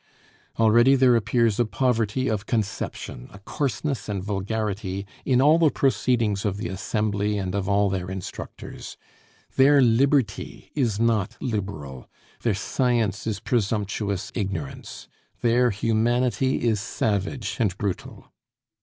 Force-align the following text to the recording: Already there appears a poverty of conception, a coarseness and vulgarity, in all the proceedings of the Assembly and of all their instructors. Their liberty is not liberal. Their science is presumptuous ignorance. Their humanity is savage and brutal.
Already 0.57 0.95
there 0.95 1.15
appears 1.15 1.59
a 1.59 1.65
poverty 1.65 2.27
of 2.27 2.47
conception, 2.47 3.29
a 3.31 3.37
coarseness 3.37 4.09
and 4.09 4.23
vulgarity, 4.23 5.05
in 5.25 5.39
all 5.43 5.59
the 5.59 5.69
proceedings 5.69 6.43
of 6.43 6.57
the 6.57 6.69
Assembly 6.69 7.37
and 7.37 7.53
of 7.53 7.69
all 7.69 7.87
their 7.87 8.09
instructors. 8.09 8.97
Their 9.57 9.79
liberty 9.79 10.71
is 10.73 10.99
not 10.99 11.37
liberal. 11.39 12.09
Their 12.41 12.55
science 12.55 13.27
is 13.27 13.39
presumptuous 13.39 14.31
ignorance. 14.33 15.07
Their 15.41 15.69
humanity 15.69 16.63
is 16.67 16.79
savage 16.81 17.57
and 17.59 17.77
brutal. 17.77 18.33